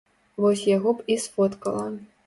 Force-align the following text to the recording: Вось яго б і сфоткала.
Вось 0.45 0.63
яго 0.69 0.95
б 1.03 1.07
і 1.17 1.19
сфоткала. 1.27 1.87